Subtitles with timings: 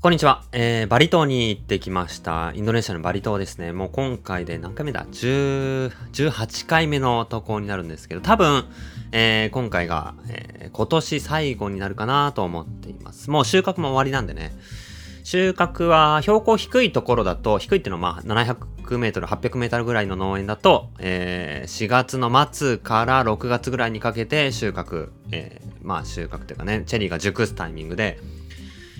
[0.00, 2.52] こんにちは、えー、バリ島に行ってきました。
[2.54, 3.72] インドネシアのバリ島ですね。
[3.72, 8.64] もう今回で何回目だ ?10、18回目の渡航になるんですけど、多分、
[9.10, 13.28] えー、今回が、えー、今年最後になるかなと思っています。
[13.28, 14.52] もう収穫も終わりなんでね。
[15.24, 28.20] 収穫は標高低いところだと、低いっていうのはまあ700メートル、800メートルぐらいの農園だと、えー、4月の末から6月ぐらいにかけて収穫、えー、まあ収穫というかね、チェリーが熟すタイミングで、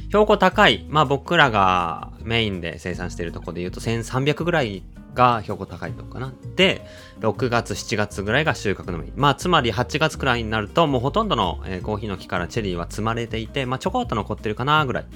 [0.08, 4.82] 標高高い、まあ僕らがメインで生産しているところで言うと1300ぐらい
[5.14, 6.32] が標高高いとこかな。
[6.56, 6.86] で、
[7.20, 9.12] 6月、7月ぐらいが収穫のメイン。
[9.16, 15.06] まあつまり8月くらいになるともうほとんどの、コーヒーの木からチェリーは積まれていて、まあちょこっと残ってるかなぐらい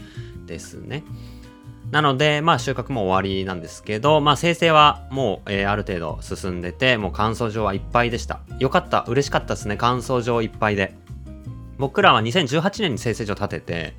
[0.47, 1.05] ですね。
[1.91, 8.41] なので、まあ収穫も終わりなんですけど、まあ生成はもう、えー、ある程度進んでて、もう乾燥場はいっぱいでした。
[8.59, 9.77] よかった、嬉しかったですね。
[9.79, 10.95] 乾燥場いっぱいで。
[11.79, 13.95] 僕らは2018年に生成場建てて、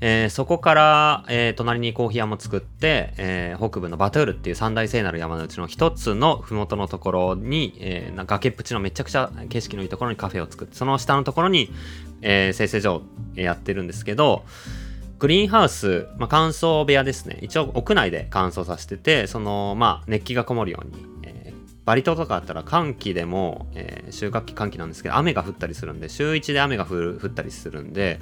[0.00, 11.70] えー、そこから、えー、隣にコーヒー屋も作って、えー、北部のバトゥールっていう三大聖なる山のうちの一つの麓のところに、えー、崖っぷちのめちゃくちゃ景色のいいところにカフェを作って、その下のところに、
[12.22, 13.02] えー、生成所を
[13.34, 14.44] やってるんですけど、
[15.18, 17.38] グリーンハウス、まあ、乾燥部屋ですね。
[17.40, 28.20] 一応屋内で乾燥させてて、その、まあ、熱気がこもるように、え、バリ島とかあったら寒気でも、えー、収穫期寒気なんですけど、雨が降ったりするんで、週1で雨が降ったりするんで、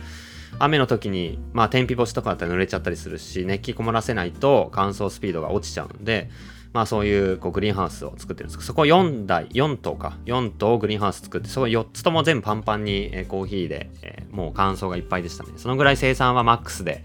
[0.58, 6.30] 雨の時に、まあ、天日干しとかだったら濡れちゃったりするし、熱気こもらせないと乾燥スピードが落ちちゃうんで、
[6.72, 15.50] まあそういうこうグリーンハウスを作ってるんですけど、そこ4台、4棟か、4棟グリーンハウス作って、そこ4つとも全部パンパンに、えコーヒーで、えー、もう乾燥がいっぱいでしたね。
[15.56, 17.04] そのぐらい生産はマックスで、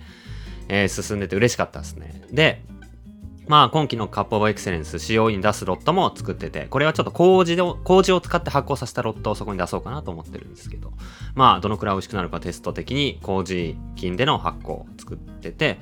[0.69, 2.21] えー、進んでて嬉しかったですね。
[2.31, 2.63] で、
[3.47, 10.91] まあ今期のカップオブエクセレンス使用に出すロットも作ってて、これはちょっと麹で、麹を使って発酵させたロットをそこに出そうかなと思ってるんですけど、
[11.35, 15.79] まあどのくらい美味しくなるかテスト的に麹菌での発酵を作ってて、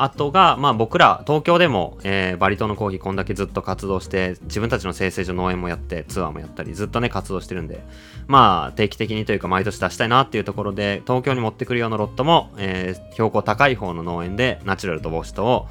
[0.00, 7.84] あとが、まあ僕ら、東京でも、えー、バリ島のコーヒーこんだけずっと活動して、自分たちの生成所農園もやって、ツアーもやったり、ずっとね、活動してるんで、
[8.28, 15.66] まあ定期的にというか毎年出したいなっていうところで、東京に持ってくるようなロットも、えー、標高高い方の農園で、ナチュラルとボシトを、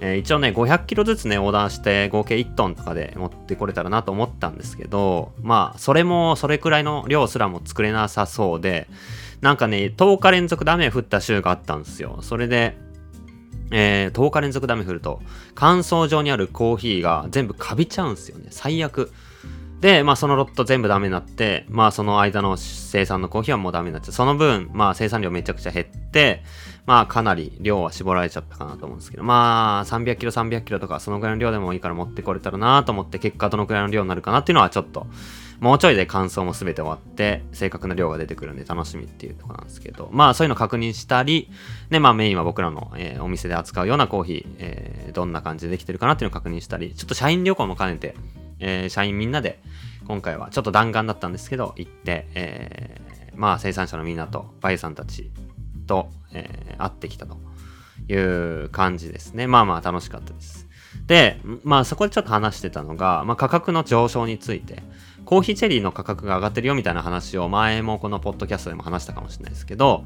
[0.00, 8.88] えー、一応ね、500キロずつね、オーダーして合計1トンとかで持ってこれたらなと思ったんですけど、まあ、それも、それくらいの量すらも作れなさそうで、
[9.40, 12.18] なんかね、10日連続で雨降った週があったんですよ。
[12.22, 12.76] それで、
[13.70, 15.20] えー、10日連続で雨降ると、
[15.54, 18.46] 乾燥場にあるコーヒーが全部カビちゃうんですよね。
[18.50, 19.12] 最悪。
[19.80, 24.12] で、まあそのロット全部ダメになって、まあその間の生産のコーヒーはもうダメになっちゃう。
[24.12, 26.42] その分、まあ生産量めちゃくちゃ減って、
[26.86, 35.06] まあかなり量は絞られちゃったかなと思うんですけど、まあ300キロ300キロとかそのぐらいの量でもいいから持ってこれたらなと思って結果どのくらいの量になるかなっていうのはちょっと、
[35.60, 41.50] もうちょいで乾燥も全て終わって、正確な量が出てくるんで楽しみっていうとこなんですけど、まあそういうの確認したり、
[41.90, 48.14] ね、まあメインは僕らの、えー、お店で扱うようなコーヒー、えー、どんな感じでできてるかなっていうのを確認したり、ちょっと社員旅行も兼ねて、
[48.60, 49.60] えー、社員みんなで、
[50.06, 55.30] 今回はちょっと弾丸だったんですけど、行って、えー、まあ生産者のみんなと、バイさんたち
[55.86, 57.38] と、えー、会ってきたと
[58.08, 58.14] い
[58.64, 59.46] う感じですね。
[59.46, 60.68] まあまあ楽しかったです。
[61.06, 64.82] で、まあそこでちょっと話してたのが、まあ価格の上昇について、
[65.24, 70.04] コーヒーチェリーの価格が上がってるよみたいな話を前もこのポッドキャストでも話したかもしれないですけど、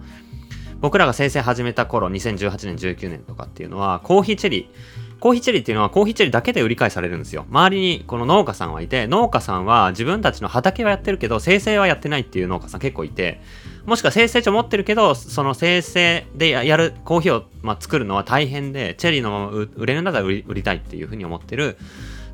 [0.81, 7.47] 僕らが生成始めた頃、2018年、19年とかっていうのは、コーヒーチェリー、コーヒーチェリーっていうのはコーヒーチェリーだけで売り買いされるんですよ。
[7.49, 13.41] 周りにこの農家さんはいて、農家さんは自分たちの畑はやってるけど、生成はやってないっていう農家さん結構いて、
[13.87, 21.79] もしくは生成地を持ってるけど、その生成でやるコーヒーを、まあ、作るのは大変で、チェリーのまま売れるんだったら売り売りたいっていうふうに思ってる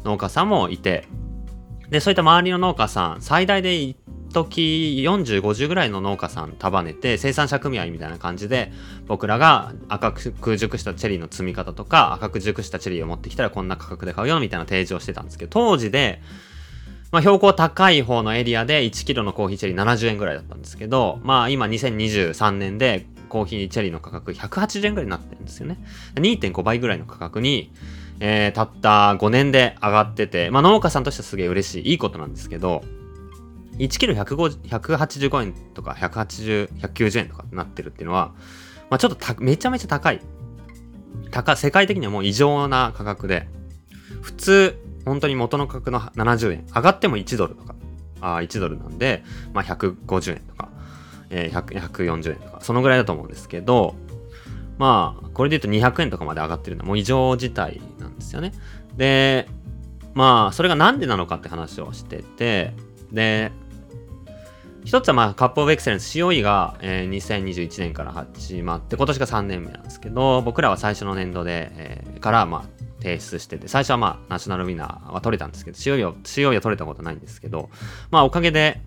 [0.03, 1.07] 農家さんもいて、
[1.91, 3.95] で、そういった周りの農家さん、最大で
[4.33, 8.73] 時40、50ぐらいの農家さん束ねて生産者組合みたいな感じで
[9.07, 16.21] 僕らが赤く熟したチェリーの積み方とか赤く熟したチェリーを持ってきたらこんな価格で買うよみたいな提示をしてたんですけど当時で
[17.11, 25.83] まあ、標高高い方のエリアで1キロのコーヒーチェリー70円ぐらいだったんですけど、まあ今2023年でコーヒーチェリーの価格180円ぐらいになってるんですよね。
[26.15, 27.73] 2.5倍ぐらいの価格に、
[28.21, 32.85] えー、たった5年で上がってて、まあ農家さんとしてはすげえ嬉しい、いいことなんですけど、
[33.81, 38.35] 1キロ185円とか180、190円とかなってるっていうのは、
[38.91, 40.21] まあ、ちょっとめちゃめちゃ高い。
[41.31, 43.49] 高、世界的にはもう異常な価格で、
[44.21, 47.75] 普通、本当に元の価格の70円、上がっても1ドルとか、
[48.21, 49.25] あ1ドルなんで、
[49.55, 50.69] まあ、150円とか、
[51.31, 53.95] えー、140円とか、そのぐらいだと思うんですけど、
[54.77, 58.53] まあ、これで言うと200円とかまで上がってるのはもう異常事態なんですよね。
[58.97, 59.49] で、
[60.13, 62.75] まあ、それがなんでなのかって話をしてて、
[63.13, 63.53] で、
[64.91, 77.71] 一つはまあカップオブエクセレンス COE が、えー、2021年から始まって今年が3年目なんですけど僕らは最初の年度で、えー、からまあ提出してて最初はまあナショナルウィナーは取れたんですけど COE は COE は取れたことないんですけど
[78.11, 78.81] まあおかげで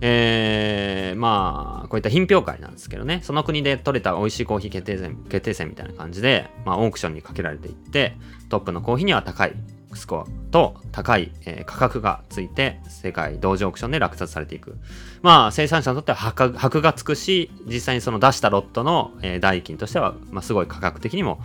[0.00, 8.16] えー、まあ、こういった品評会なんですけどね、その国で取れた美味しいコーヒー決定戦、決定戦みたいな感じで、まあ、オークションにかけられていって、
[8.50, 9.54] トップのコーヒーには高い
[9.96, 14.76] スコアと高い、えー、価格がついて、世界同時オークションで落札されていく。
[15.22, 21.40] まあ、生産者にとっては箔がつくし、実際にその出したロットの、えー、代金としては、まあ、すごい価格的にも、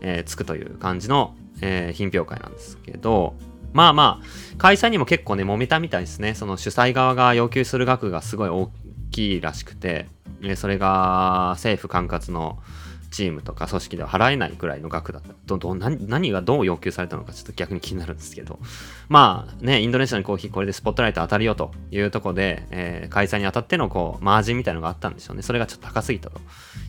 [0.00, 3.34] えー、つくという感じの、えー、品評会なんですけど、
[3.72, 6.34] まあまあ、開催にも結構ね、揉めたみたいですね。
[6.34, 8.70] その主催側が要求する額がすごい大
[9.10, 10.06] きいらしくて
[10.42, 12.58] え、それが政府管轄の
[13.10, 15.34] チームとか組織では払えないくらいの額だった。
[15.46, 18.58] どど何何がどう要求されたのかちょっと逆に気になるんですけど。
[19.08, 25.42] まあね、インドネシアのコーヒーこれでスポットライト当たるよというとこで、えー、開催にあたってのこう、マージンみたいなのがあったんでしょうね。
[25.42, 26.40] それがちょっと高すぎたと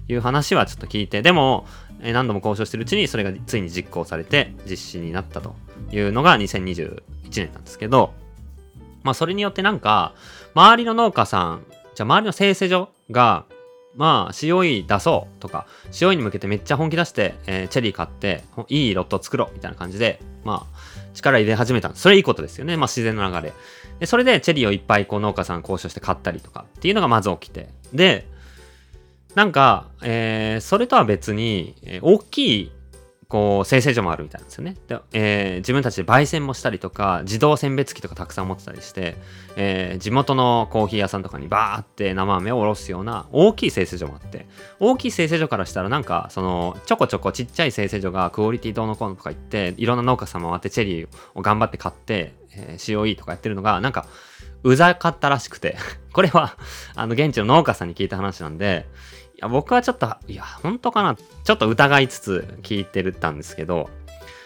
[0.07, 1.65] いう話はちょっと聞いて、でも、
[2.01, 5.55] え、何度も交渉してるうちにそれがついに実行されて実施になったと
[5.91, 7.01] いうのが2021
[7.35, 8.13] 年なんですけど、
[9.03, 10.13] まあそれによってなんか、
[10.53, 11.65] 周りの農家さん、
[11.95, 13.45] じゃあ周りの製製所が、
[13.95, 22.77] まあ COE 出そうとか、COE に向けてめっちゃ本気出して、えー、チェリー買って、いいロット作ろうみたいな感じで、まあ力入れ始めたそれいいことですよね。
[22.77, 23.53] まあ自然の流れ。
[23.99, 27.69] で、それでチェリーをいっぱいこう農家さん交渉して買ったりとかっていうのがまず起きて。
[27.93, 28.27] で、
[29.35, 32.71] なんか、えー、それとは別に、えー、大きい
[33.31, 34.75] こう、生成所もあるみたいなんですよね。
[34.89, 39.15] で、えー、自分たちで焙煎もしたりとか、自動選別機とかたくさん持ってたりして、
[39.55, 44.47] えー、地元のコーヒー屋さんとかにバーって生飴をおろすような大きい生成所もあって、
[44.81, 54.07] 大きい生成所からしたらなんか、その、ちょこちょこちっちゃい生成所がクオリティどうのこうのとか言って、いろんな農家さん回ってチェリーを頑張って買って、えー、COE とかやってるのが、なんか、
[54.63, 55.77] うざかったらしくて
[56.13, 56.57] これは、
[56.95, 58.87] あの、現地の農家さんに聞いた話なんで、
[59.41, 63.89] や、僕はちょっと、いや、本当かなちょっと疑いつつ聞いてるったんですけど、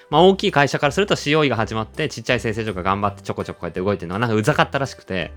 [0.10, 5.34] まあ大きい会社からすると COE が始まって、ちっちゃい生成所が頑張ってちょこちょここうやって動いてるのはなんかうざかったらしくて、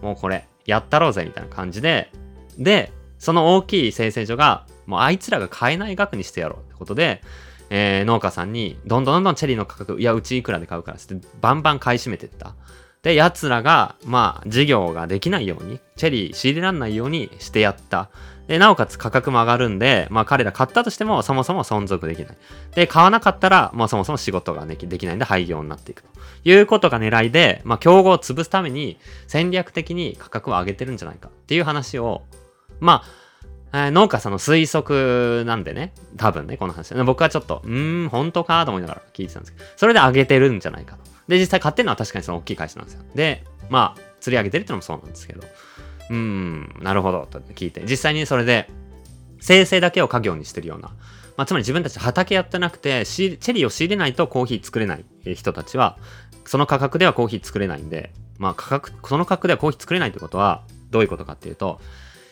[0.00, 2.10] もうこれ、やったろうぜみたいな感じで、
[2.58, 7.22] で、その大きい生成所が、もうあいつらが買えない額にしてやろうってことで、
[7.70, 12.54] えー、農家さんに、どんどんどんどんチェリーの価格、いや、うちいくらで買うからって、バンバン買い占めてった。
[13.02, 18.10] で、奴らが、まあ、事業ができないように、チェリー仕入れらんないようにしてやった。
[18.46, 22.36] で、なおかつ価格も上がるんで、まあ彼ら買ったとしてもそもそも存続できない。
[22.74, 26.08] で、買わなかったら、まあそもそも仕事ができないんで廃業になっていくと
[26.44, 32.22] いうことが狙いで、まあ競合を潰すために戦略的に価格を上げてるんじゃないかっていう話を、
[32.80, 33.26] まあ、
[33.72, 36.94] えー、農家さんの推測なんでね、多分ね、この話。
[36.94, 41.02] 僕はちょっと、うーん、本当かと思いながら聞いてたんですけど、それで上げてるんじゃないかと。
[41.28, 43.02] で、実際買ってるのは確かにその大きい会社なんですよ。
[43.14, 45.42] で、まあ、釣り上げてるってのもそうなんですけど。
[46.10, 48.68] うーん、なるほど、と聞いて、実際にそれで、
[49.40, 50.90] 生成だけを家業にしてるような、
[51.36, 55.04] まあ、つまり自分たち畑やってなくて、チェリーを仕入れないとコーヒー作れない
[55.34, 55.98] 人たちは、
[56.46, 61.80] その価格ではコーヒー作れないんで、まあ価格、その価格ではコーヒー作れないってことは、どういうことかっていうと、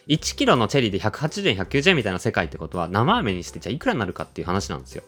[0.08, 5.02] 1キロのチェリーで180円、190円みたいな世界ってことは、生飴にしてじゃあいくらになるかっていう話なんですよ。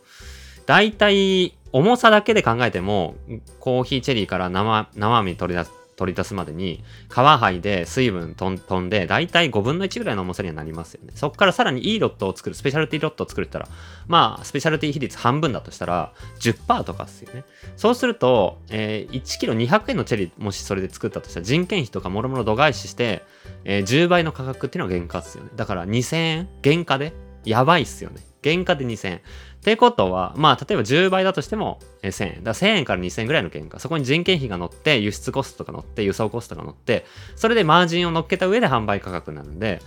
[0.66, 3.16] 大体、重さだけで考えても、
[3.60, 11.12] コーヒーチェリーから生、生飴取り出す、取り出すまでに皮剥いで水分飛んで大体5分の1ぐらいの重さにはなりますよね。
[11.14, 13.68] そこからさらにいいロットを作る、スペシャルティロットを作るったら、
[14.06, 17.44] まあ、スペシャルティ比率半分だとしたら10%とかですよね。
[17.76, 23.24] そうすると、えー、1キロ200円のチェリーもしそれで作ったとしたら人件費とかもろもろ度外視して、
[23.64, 25.50] えー、10倍の価格っていうのは原価ですよね。
[25.56, 27.12] だから2000円原価で
[27.44, 28.20] やばいっすよね。
[28.50, 29.16] 原価で2000円。
[29.16, 29.20] っ
[29.66, 32.44] てことは、まあ、例えば10倍だとしても1000円。
[32.44, 33.80] だから1000円から2000円ぐらいの原価。
[33.80, 39.82] そこに人件費が乗って、輸出コストが乗って、輸送コストが乗って、それでマージンを乗っけた上で販売価格なるんで、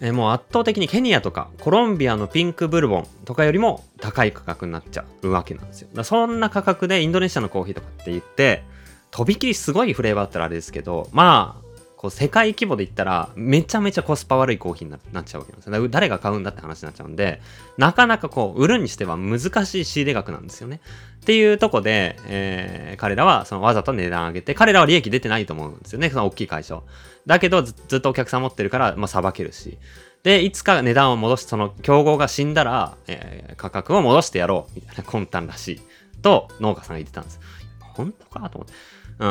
[0.00, 5.88] えもう圧倒的にケニアとかコロンビアのピンクブルボンとかよりも高い価格になっちゃうわけなんですよ。
[5.94, 8.62] だそんな価格でインドネシアのコーヒーとかって言って、
[9.10, 11.65] とびきりすごいフレーバーだったらあれですけど、まあ、
[12.06, 15.88] こう世界規模で言ったらめちゃめちゃコスパ悪いコーヒーになっちゃうわけなんですよ。
[15.88, 17.42] 誰が買うんだって話になっちゃうんで、
[17.78, 20.80] なかなかこう売るにしては難しい仕入れ額なんですよね。
[21.22, 26.10] っていうとこで、えー、彼らはそのわざと値段上げて、彼らは利益出てないと思うんですよね。
[26.10, 26.80] その大きい会社
[27.26, 29.78] だけどずっとお客さん持ってるから、まあ、さばけるし。
[30.22, 35.80] で、いつか値段を戻して、その競合が死んだら、えー、価格を戻してやろう、みたいな魂胆らしい。
[36.22, 37.40] と、農家さんが言ってたんです。
[37.80, 38.74] 本当かと思って。
[39.18, 39.28] うん。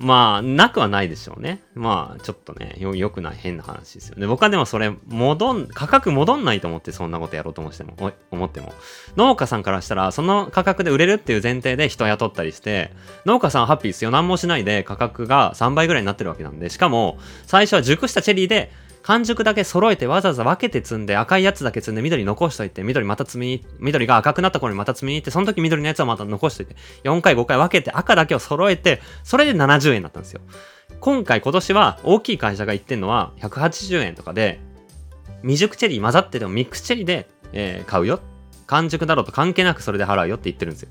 [0.00, 1.62] まあ、なくはないでしょうね。
[1.74, 4.26] まあ、ちょっとね、よ、良くない変な話ですよね。
[4.26, 8.72] 僕はでもそれ、戻ん、価格戻んないと思ってそんなことやろうと思っても、思っても。
[9.16, 12.92] 農家さんからしたら、その価格で売れるっていう前提で人雇ったりして、
[13.26, 14.10] 農家さんはハッピーですよ。
[14.10, 18.72] 何もしないで価格が3倍ぐらいになってるわけなんで、しかも、最初は熟したチェリーで、
[19.04, 30.40] 完熟だけ揃えてわざわざ分けて積んで赤いやつだけ積んで緑残しといて緑また積み緑が赤くなった頃にまた積みに行ってその時緑のやつはまた残しといて4回5回分けて赤だけを揃えてそれで70円だったんですよ。
[31.00, 34.58] 今回今年は大きい会社が言ってんのは180円とかで
[35.42, 38.20] 未熟チェリー混ざっててもミックスチェリーで、えー、買うよ。
[38.66, 40.88] 完熟だろうと関係なくそれで払うよって言ってるんですよ。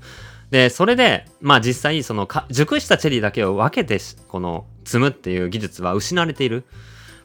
[0.50, 6.64] で、それで、まあ実際、その熟したチェリーだけを分けて、この積むっていう技術は失われている。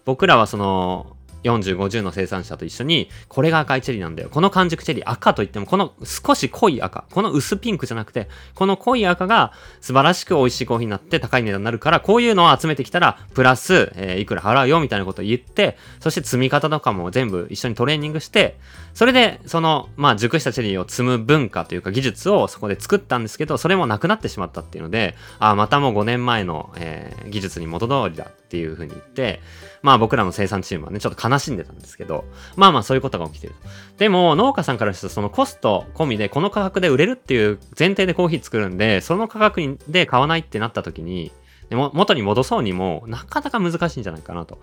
[0.05, 4.29] 僕らはその40、50の生産者と一緒に、これが赤いチェリーなんだよ。
[4.29, 18.57] この完熟チェリー、赤といっても、この少し濃い赤、この薄ピンクじゃなくて、この濃い赤が素晴らしく美味しいコーヒーになって高い値段になるから、こういうのを集めてきたら、プラス、えー、いくら払うよみたいなことを言って、そして積み方とかも全部一緒にトレーニングして、
[18.93, 29.41] それで、その、まあ、熟したチェリーを積む文化というか技術をそこで作ったんですけど、それもなくなってしまったっていうので、ああ、またもう5年前の、えー、技術に元通りだっていうふうに言って、
[29.81, 33.53] まあ僕らの生産チームはね、ちょっと悲しんでたんですけど、まあまあそういうことが起きてる。
[33.97, 41.31] でも農家さんからするとそのコスト込みでこの価格で売れるっていう前提でコーヒー作るんで、その価格で買わないってなった時に、
[41.69, 44.59] でも元に戻そうにもなかなか難しいんじゃないかなと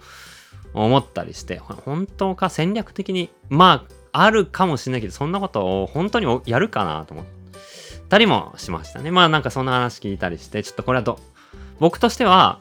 [0.74, 7.26] 思ったりして、本当か戦略的に、まああるかもしれないけど、そんなことを本当にやるかなと思っ
[8.08, 9.10] たりもしましたね。
[9.10, 11.18] まあなんかそんな話聞いたりして、ちょっとこれはど、
[11.78, 12.60] 僕としては、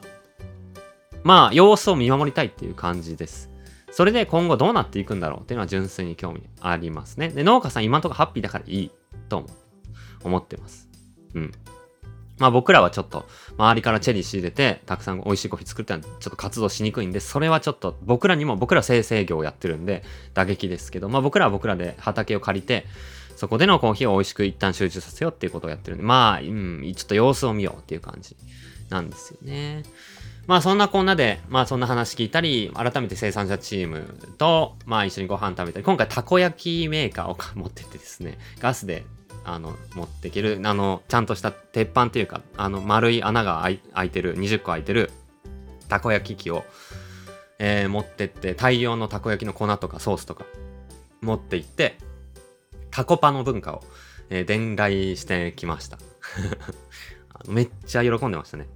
[1.24, 3.50] まあ、様子を見守りたいっていう感じです。
[3.96, 7.30] それで今後どうなっていくんだろうっていうのは純粋に興味ありますね。
[7.30, 8.90] で、農家さん今んとこハッピーだからいい
[9.30, 9.46] と
[10.22, 10.86] 思ってます。
[11.32, 11.52] うん。
[12.36, 13.26] まあ僕らはちょっと
[13.56, 22.84] 周りからチェリー仕入れてたくさん美味しいコーヒー作ってはちょっと活動しにくいんで、それはちょっと僕らにも僕ら生成業をやってるんで打撃ですけど、まあ僕らは僕らで畑を借りて、
[23.34, 28.36] そこでのコーヒーを美味しく一旦集中させようっていうことをやってるんで、まあ、うん、ちょっと様子を見ようっていう感じ
[28.90, 29.84] なんですよね。
[30.46, 34.04] まあそんなこんなで、まあそんな話聞いたり、改めて生産者チーム
[34.38, 39.04] と、まあ一緒にご飯食べたり、今回たこ焼きメーカーを持ってってですね、ガスで、
[39.44, 45.10] あの、持っていける、あの、ちゃんとした鉄板っていうか、あの、丸い穴が開いてる、20個開いてる、
[45.88, 46.64] たこ焼き器を、
[47.58, 50.44] えー、持ってって、大量のたこ焼きの粉とかソースとか、
[51.22, 51.98] 持って行って、
[52.92, 53.84] タコパの文化を、
[54.30, 55.98] えー、伝来してきました。
[57.48, 58.66] めっちゃ喜んでましたね。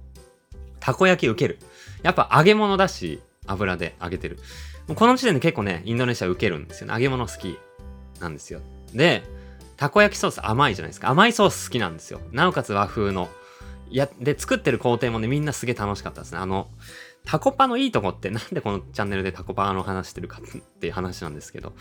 [0.81, 1.59] たこ焼き受ける。
[2.03, 4.37] やっぱ揚げ物だし、油で揚げてる。
[4.93, 6.93] この時点で結構ね、インドネシア受けるんですよね。
[6.93, 7.57] 揚げ物好き
[8.19, 8.59] なんですよ。
[8.93, 9.23] で、
[9.77, 11.09] たこ焼きソース甘いじゃないですか。
[11.09, 12.19] 甘いソース好きなんですよ。
[12.31, 13.29] なおかつ和風の。
[13.89, 16.39] や、で、作ってる工程もね、みんなすげえ楽しかったですね。
[16.39, 16.69] あの、
[17.25, 21.73] タコパのいいとこってなんでこのチャンネルでタコパの話してるかっていう話なんですけど、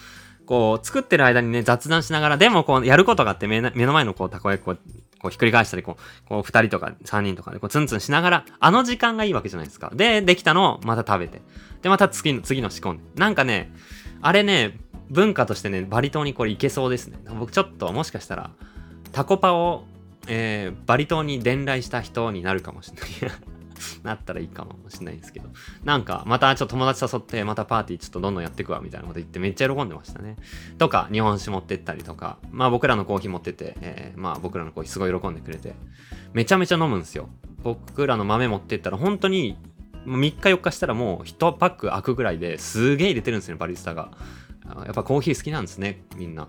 [0.47, 4.78] こう、作ってる間にね、雑談しながら、でもこう、やることがあって目の前のこう、たこ焼きこう、
[5.21, 9.93] こうひっくり返したり、こう、こう二人とか三人とかでこうツンツンしながら、あの時間がいいわけじゃないですか。
[9.95, 11.43] で、できたのをまた食べて。
[11.83, 13.03] で、また次の、次の仕込んで。
[13.17, 13.73] なんかね、
[14.23, 14.79] あれね、
[15.11, 17.19] 文化としてね、バリ島にこれいけそうですね。
[17.39, 18.50] 僕ちょっともしかしたら、
[19.12, 19.85] タコパを、
[20.29, 23.39] えー、バリ島に伝来した人になるかもしれない。
[24.02, 25.49] なったらいいかもしれないんですけど。
[25.84, 30.37] なんか、またちょっと友達誘って、またパーティーちょっとどんどんやっていくわ、みたいなこと言ってめっちゃ喜んでましたね。
[30.78, 35.75] とか、日本酒持ってったりとか、まあ僕らのコーヒー持ってて、えー、まあ僕らのコーヒーすごい喜んでくれて、
[36.32, 37.28] めちゃめちゃ飲むんですよ。
[37.62, 39.58] 僕らの豆持ってったら本当に、
[40.06, 44.10] 3日4日したらもう1パック開くぐらいですげえ入れてるんですよね、バリスタが。
[44.84, 46.49] やっぱコーヒー好きなんですね、みんな。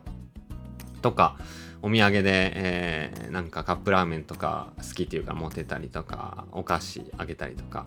[1.01, 1.37] とか、
[1.81, 7.85] お土産で、えー、なんかカップラーメンとか好きっていうか持ってたりとか、お菓子あげたりとか、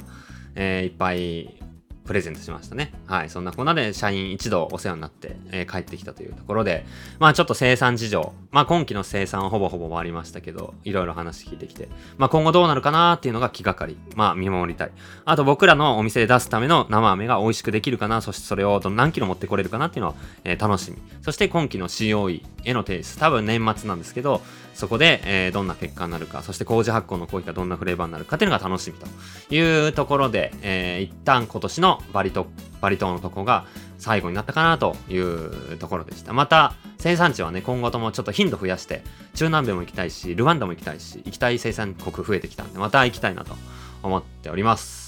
[0.54, 1.60] えー、いっぱい
[2.04, 2.92] プレゼントしましたね。
[3.06, 3.30] はい。
[3.30, 6.84] そんなこんなで社員一度お世話になって、えー、帰ってきたというところで、
[7.18, 13.96] まあちょっと生産事情、まあ今期の生産はほぼほぼ終わりましたけど、いろいろ話聞いてきて、まあ今後どうなるかなーっていうのが気がかり。
[14.16, 14.90] まあ見守りたい。
[15.24, 20.98] あと僕らのお店で出すための生飴が美味しくできるかな、そしてそれを何キロ持ってこれるかなっていうのは、えー、楽しみ。
[21.22, 24.42] そして今期の COE への提出、多分年末なんですけど、
[24.75, 32.47] そこで、えー、どんな結果になるか、そして麹発酵のコーヒーがどんなフレーバーになるかっていうのが楽しみというところで、えー、一旦今年のバリト、
[32.80, 33.66] バリ島のとこが
[33.99, 36.33] 最後になったかなというところでした。
[36.33, 39.02] また、生産地はね、今後ともちょっと頻度増やして、
[39.35, 43.54] 中南米も行きたいし、ルワンダも行きたいし、行きたい生産国増えてきたんで、また行きたいなと
[44.02, 45.03] 思っております。